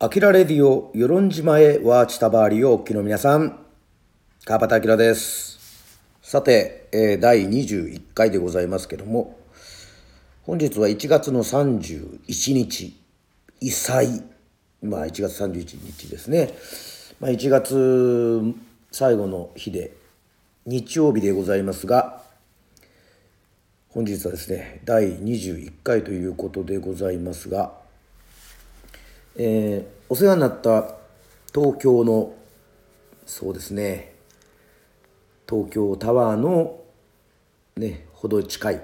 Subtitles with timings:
[0.00, 3.58] アキラレディオ、与論島へワーチタバーリをお聞きの皆さん、
[4.44, 5.58] 川端明です。
[6.22, 9.36] さて、えー第21回でございますけども、
[10.44, 12.96] 本日は1月の31日、
[13.60, 14.22] 異彩、
[14.84, 16.54] まあ1月31日ですね。
[17.18, 18.54] まあ1月
[18.92, 19.90] 最後の日で、
[20.64, 22.22] 日曜日でございますが、
[23.88, 27.77] 本日はですね、第21回ということでございますが、
[29.38, 30.94] えーお世話になった
[31.54, 32.34] 東京の
[33.26, 34.14] そうですね
[35.48, 36.80] 東京タワーの
[37.76, 38.82] ねほど近い、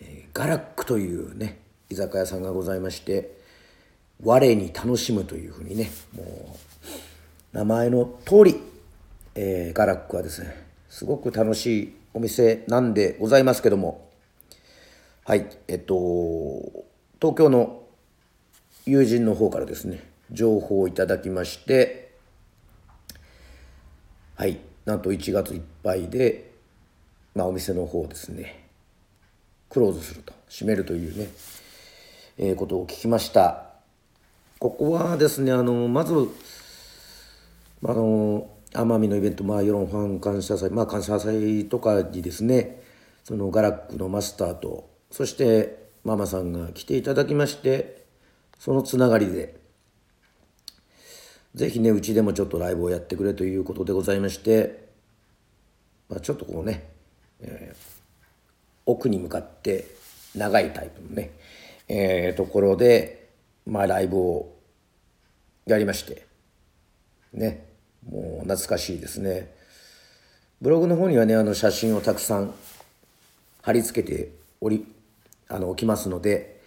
[0.00, 1.58] えーガラックというね
[1.90, 3.36] 居酒屋さんがございまして
[4.22, 6.56] 我に楽しむというふうにねも
[7.52, 8.56] う名前の通り、
[9.34, 14.08] えーガラックはですねすごく楽しいお店なんでございますけども
[15.24, 15.94] はいえっと
[17.20, 17.82] 東京の
[18.90, 22.12] 友人の方からですね情報をいただきまして
[24.36, 26.52] はいなんと1月いっぱいで、
[27.34, 28.66] まあ、お店の方ですね
[29.68, 31.28] クローズすると閉めるというね、
[32.38, 33.70] えーことを聞きました。
[34.58, 42.82] ここはですねあのまずあの奄美のイベント、まあ、世論ファン感謝祭、まあ、感謝祭とかにですね
[43.24, 47.99] そのガラックのマスターとそしてママさんが来ていただきまして
[48.60, 49.58] そのつながりで。
[51.54, 54.88] ぜひねうちでもちょっとライブをやってくれということでございまして、
[56.08, 56.88] まあ、ちょっとこうね、
[57.40, 57.90] えー
[58.86, 59.86] 奥に向かって
[60.34, 61.30] 長いタイプのね、
[61.86, 63.28] えーところで、
[63.66, 64.56] まあ、ライブを
[65.66, 66.26] やりまして
[67.32, 67.66] ね
[68.08, 69.54] もう懐かしいですね。
[70.60, 72.52] ブログの方にはねあの写真をたくさん
[73.62, 74.86] 貼り付けており
[75.48, 76.59] あの置きますので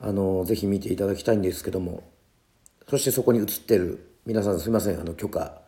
[0.00, 2.02] あのぜひ見ていただきたいんですけども
[2.88, 5.60] そしてそこに写ってる皆さんすいませんあの許可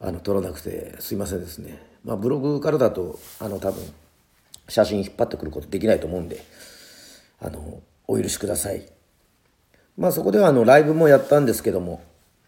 [0.00, 1.80] あの取らなくてすいませんですね。
[2.04, 3.82] まあブログからだとあの多分
[4.68, 6.42] 写真引っ張ってくることできないと思うんで
[7.40, 8.86] あのお許しください。
[9.96, 12.02] まあそこではあのライブもやったんですけども、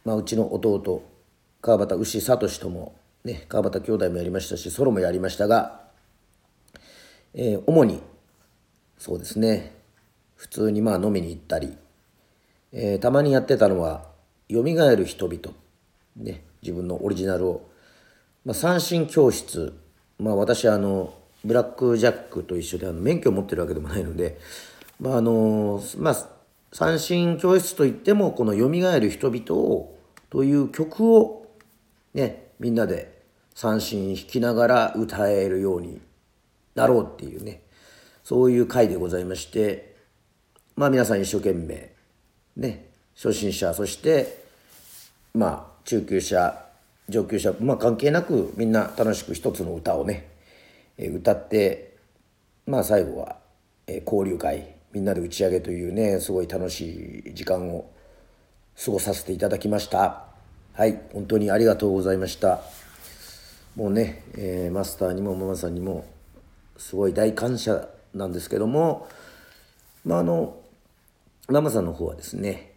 [0.04, 1.02] まあ、うちの弟
[1.60, 5.82] 川端牛聡ともね川端兄弟もやりましたしソロもやりましたが、
[7.34, 8.02] えー主に
[8.98, 9.83] そうですね
[10.44, 11.74] 普通にまあ飲みに行ったり、
[12.70, 14.04] えーたまにやってたのは
[14.48, 15.56] 「よみがえる人々」
[16.16, 17.70] ね自分のオリジナルを、
[18.44, 19.72] まあ、三振教室。
[20.18, 24.38] まあ私あのブラックジャックと一緒であの免許を持ってるわけでもないので。
[25.00, 26.28] まああのまあ
[26.72, 29.96] 三振教室といってもこの「よみがえる人々を」
[30.28, 31.46] という曲を
[32.12, 33.22] ねみんなで
[33.54, 36.02] 三振弾きながら歌えるように
[36.74, 37.62] なろうっていうね。
[38.24, 39.93] そういう回でございまして。
[40.76, 41.92] まあ皆さん一生懸命
[42.56, 44.44] ね初心者そして
[45.32, 46.64] まあ中級者
[47.08, 50.28] 上級者まあ関係なくみんな楽しく一つの歌をね、
[50.96, 51.96] え歌って
[52.66, 53.36] まあ最後は、
[53.86, 57.90] え交流会みんなで打ち上げというねすごい楽しい時間を
[58.82, 60.24] 過ごさせていただきました。
[60.72, 62.60] はい本当にありがとうございました。
[63.76, 66.06] もうね、えーマスターにもママさんにも
[66.78, 69.08] すごい大感謝なんですけども
[70.04, 70.56] まああの
[71.48, 72.74] ママさんの方はですね、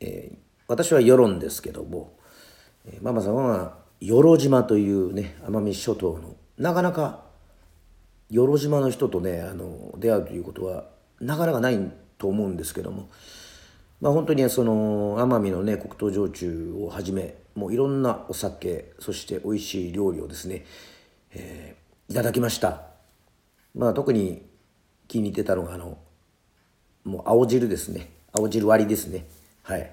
[0.00, 2.18] えー私は世論ですけども、
[2.84, 7.22] えーママさんは与路島というね奄美諸島のなかなか
[8.30, 10.86] 与路島の人とねあの出会うということは
[11.20, 13.08] なかなかないと思うんですけども、
[14.00, 20.64] まあ、本当にその奄美のね黒糖焼酎をはじめもういろんなお酒そして美味しい料理をですね、
[21.30, 22.82] えーいただきました。
[23.74, 24.46] まあ、特に
[25.08, 25.98] 気に入ってたのがあの
[27.06, 28.10] もう青汁ですね。
[28.32, 29.24] 青汁割りですね。
[29.62, 29.90] はい。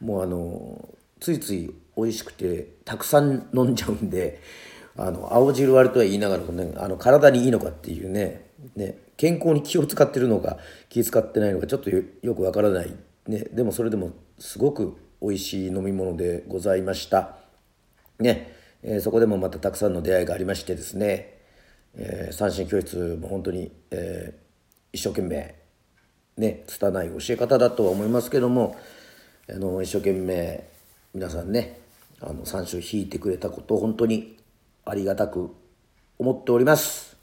[0.00, 0.88] もうあの
[1.18, 4.40] ついつい美味しくてたくさん飲んじゃうんで
[4.96, 10.58] あの青汁割りとは言いながらねあの体にいいのかっていうねね健康に気を使ってるのか
[10.90, 12.92] 気使ってないのかちょっとよよくわからない、
[13.26, 17.36] ね、でもそれでもすごく美味しい飲み物でございました。
[18.18, 21.38] ね、えーそこでもまたたくさんの出会いがありましてですね、
[21.94, 24.44] えー三振教室も本当に、えー
[24.92, 25.63] 一生懸命
[26.36, 28.76] ね拙い教え方だとは思いますけども
[29.48, 30.68] あの一生懸命
[31.14, 31.80] 皆さんね
[32.20, 34.36] あの三振を弾いてくれたことを本当に
[34.84, 35.54] ありがたく
[36.18, 37.16] 思っております。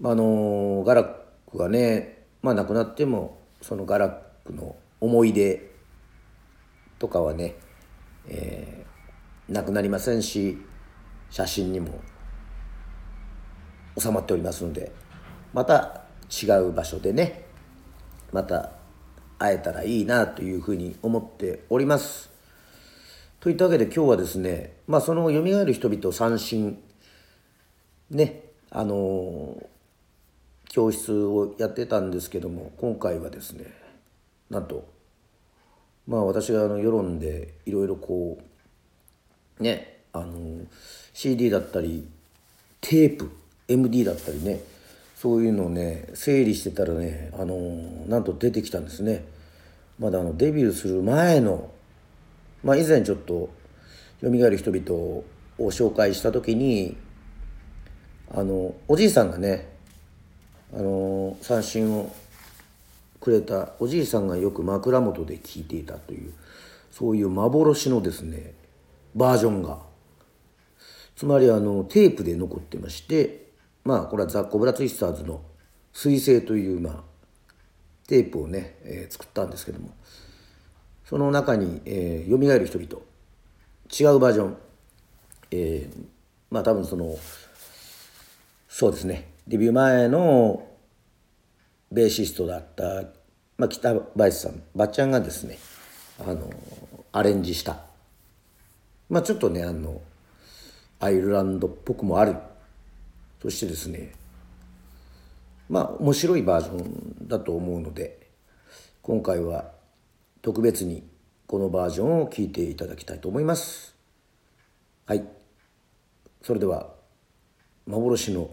[0.00, 1.14] まあ、あのガラッ
[1.50, 5.70] クがね、まあ、亡くなってもそのガラックの思い出
[6.98, 7.56] とかはね、
[8.28, 8.86] えー
[9.48, 10.58] なくなりませんし
[11.30, 12.00] 写真にも
[13.98, 14.92] 収まっておりますので
[15.52, 17.45] また違う場所でね
[18.32, 18.72] また
[19.38, 22.30] 会えたらいいなというふうに思っております。
[23.40, 26.78] といったわけで今日はですね、まあ、その「よみがえる人々三振」
[28.10, 29.62] ねあの
[30.68, 33.66] 教室をやってたんですけども今回はですね
[34.50, 34.88] なんと
[36.06, 38.38] まあ私があの世論でいろいろこ
[39.60, 40.64] うねあの
[41.12, 42.08] CD だったり
[42.80, 43.30] テープ
[43.68, 44.60] MD だったりね
[45.16, 47.56] そういうのをね整理してたらねあの
[48.06, 49.24] なんと出てきたんですね。
[49.98, 51.70] まだあのデビューする前の
[52.62, 53.48] まあ以前ちょっと
[54.20, 54.84] 「よみがえる人々」
[55.58, 56.98] を紹介した時に
[58.30, 59.68] あのおじいさんがね
[60.74, 62.14] あの三振を
[63.18, 66.34] くれたおじいさんがよく枕元で聴いていたという
[66.90, 68.52] そういう幻のですね
[69.14, 69.78] バージョンが。
[71.16, 73.45] つまりあのテープで残ってまして
[73.86, 75.40] まあこれはザ・コブラツイスターズの
[75.94, 77.04] 「彗星」というまあ
[78.08, 79.90] テープをね、えー、作ったんですけども
[81.04, 83.02] その中に「えー、蘇る人々」
[84.12, 84.56] 違うバージョン、
[85.52, 86.04] えー、
[86.50, 87.16] まあ多分その
[88.68, 90.66] そうですねデビュー前の
[91.92, 93.04] ベーシストだった、
[93.56, 95.58] まあ、北林さんばっちゃんがですね
[96.18, 96.50] あの
[97.12, 97.84] アレンジした。
[99.08, 100.00] まあちょっとねあの
[100.98, 102.34] アイルランドっぽくもある
[103.46, 104.12] そしてですね
[105.68, 108.28] まあ面白いバージョンだと思うので
[109.02, 109.70] 今回は
[110.42, 111.06] 特別に
[111.46, 113.94] このバージョンを聴いていただきたいと思います。
[115.06, 115.22] はい。
[116.42, 116.90] それでは
[117.86, 118.50] 幻の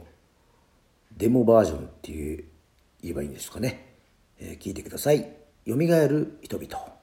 [1.18, 2.44] デモバージョンっていう
[3.02, 3.96] 言えばいいんですかね、
[4.40, 5.28] えー、聞いてください
[5.66, 6.94] 「よみがえる人々」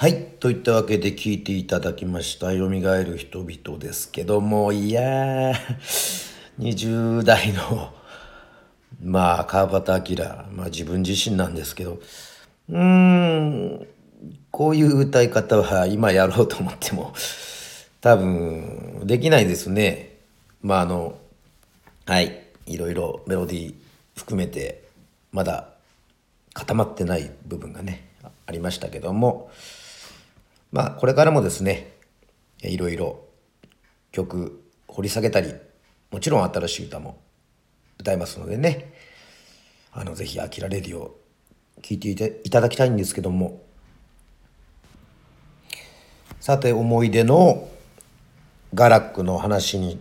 [0.00, 0.28] はい。
[0.40, 2.52] といったわけで聞いていただきました。
[2.52, 5.54] 蘇る人々ですけども、いやー、
[6.58, 7.92] 20代の、
[9.04, 12.00] まあ、川端明、まあ自分自身なんですけど、
[12.70, 13.86] うーん、
[14.50, 17.12] こういう歌い方は今やろうと思っても、
[18.00, 20.16] 多分、できないですね。
[20.62, 21.18] まああの、
[22.06, 22.46] はい。
[22.64, 23.74] いろいろメロディー
[24.16, 24.82] 含めて、
[25.30, 25.68] まだ
[26.54, 28.08] 固まってない部分がね、
[28.46, 29.50] ありましたけども、
[30.72, 31.92] まあこれからもですね
[32.62, 33.24] いろいろ
[34.12, 35.54] 曲掘り下げたり
[36.10, 37.20] もちろん新しい歌も
[37.98, 38.92] 歌いますのでね
[39.92, 41.18] あのぜひ「あきらレディ」を
[41.82, 43.62] 聴いていていただきたいんですけども。
[46.40, 47.68] さて思い出の
[48.72, 50.00] ガラックの話に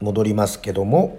[0.00, 1.18] 戻りますけども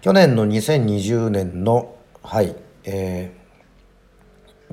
[0.00, 3.43] 去年の2020年のはいえー、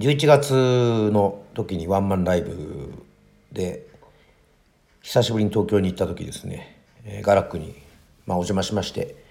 [0.01, 2.93] 11月の時にワンマンライブ
[3.51, 3.87] で
[5.01, 7.75] 久しぶりに東京に行った時ですね、えー、ガラックに、
[8.25, 9.21] まあ、お邪魔しまして。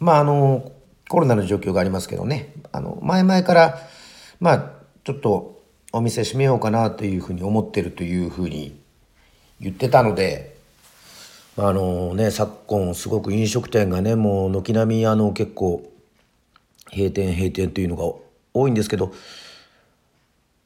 [0.00, 0.72] まああの
[1.08, 3.78] コロナの状況がありますけどねあの前々から
[4.40, 4.70] まあ
[5.04, 5.60] ちょっと
[5.92, 8.80] お店閉めようかなというふうに思ってるというふうに
[9.60, 10.56] 言ってたので
[11.58, 15.82] あのね昨今すごく飲食店がねもう軒並みあの結構
[16.90, 18.04] 閉店閉店というのが
[18.54, 19.12] 多いんですけど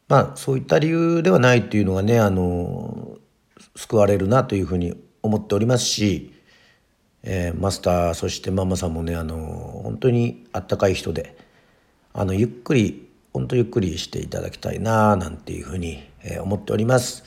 [0.09, 3.19] まあそういった理由ではないっていうのがねあの
[3.77, 6.33] 救われるなというふうに思っておりますし、
[7.23, 11.37] えー、マスターそしてママさんもねあの本当にあったかい人で
[12.13, 17.25] あのゆっくり本当ゆっくりしていただきたいななんていうふうに、えー、思っております。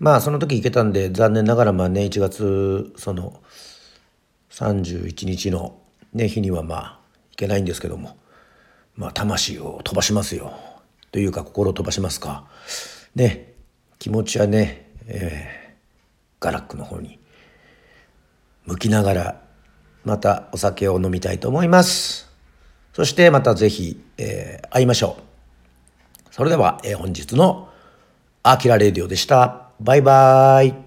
[0.00, 3.40] まあその時行けたんで残念ながらまあね1月その
[4.50, 5.78] 31日の
[6.12, 6.98] ね日にはまあ
[7.30, 8.16] 行けないんですけども
[8.96, 10.52] まあ魂を飛ばしますよ。
[11.10, 12.44] というか心を飛ばしますか。
[13.14, 13.54] ね、
[13.98, 17.18] 気持ちはね、えー、ガラックの方に
[18.64, 19.42] 向きながら
[20.04, 22.30] またお酒を飲みたいと思います。
[22.92, 25.22] そしてまたぜひ、えー、会いましょう。
[26.30, 27.68] それでは、えー、本日の
[28.42, 29.68] アキラレディオでした。
[29.80, 30.81] バイバーイ。